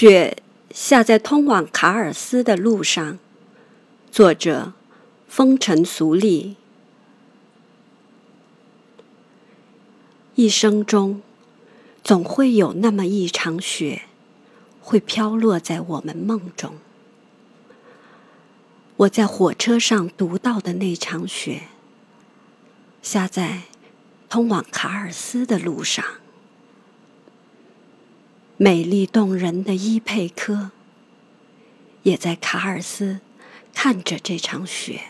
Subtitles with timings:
[0.00, 0.38] 雪
[0.70, 3.18] 下在通往卡尔斯的路上。
[4.10, 4.72] 作者：
[5.28, 6.56] 风尘俗丽。
[10.36, 11.20] 一生中，
[12.02, 14.04] 总会有那么一场雪，
[14.80, 16.76] 会飘落在我们梦中。
[18.96, 21.64] 我在火车上读到的那场雪，
[23.02, 23.64] 下在
[24.30, 26.02] 通往卡尔斯的路上。
[28.62, 30.70] 美丽动人的伊佩科，
[32.02, 33.20] 也在卡尔斯
[33.72, 35.00] 看着这场雪。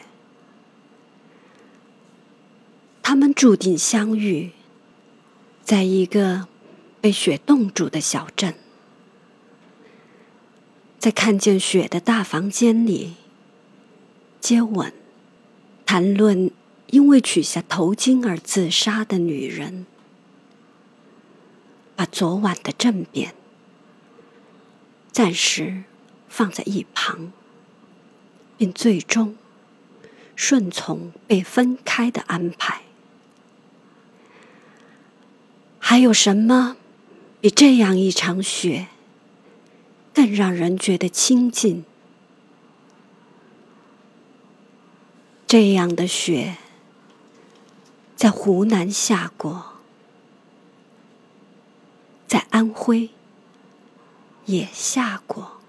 [3.03, 4.53] 他们注定相遇，
[5.65, 6.47] 在一个
[7.01, 8.55] 被雪冻住的小镇，
[11.01, 13.15] 在看见雪的大房间里，
[14.41, 14.93] 接吻，
[15.85, 16.53] 谈论
[16.87, 19.87] 因为取下头巾而自杀的女人，
[21.97, 23.35] 把昨晚的政变。
[25.13, 25.85] 暂时
[26.29, 27.33] 放在一旁，
[28.57, 29.37] 并最终
[30.37, 32.83] 顺从被分开的安排。
[35.79, 36.77] 还有什么
[37.41, 38.87] 比这样一场雪
[40.15, 41.85] 更让人觉得亲近？
[45.47, 46.59] 这样的雪
[48.15, 49.81] 在湖南下过，
[52.29, 53.11] 在安徽。
[54.51, 55.60] 也下过。